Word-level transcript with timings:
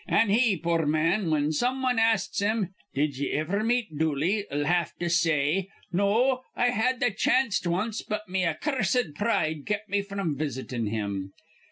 An 0.07 0.29
he, 0.31 0.57
poor 0.57 0.87
man, 0.87 1.25
whin 1.29 1.51
some 1.51 1.83
wan 1.83 1.99
asts 1.99 2.39
him, 2.39 2.73
'Did 2.95 3.19
ye 3.19 3.39
iver 3.39 3.63
meet 3.63 3.99
Dooley:' 3.99 4.47
'll 4.51 4.63
have 4.65 4.95
to 4.97 5.11
say, 5.11 5.69
'No, 5.93 6.41
I 6.55 6.69
had 6.71 6.99
th' 6.99 7.15
chanst 7.15 7.67
wanst, 7.67 8.09
but 8.09 8.27
me 8.27 8.43
ac 8.43 8.57
cursed 8.63 9.13
pride 9.13 9.67
kept 9.67 9.89
me 9.89 10.01
from 10.01 10.35
visitin' 10.35 10.87
him.' 10.87 11.33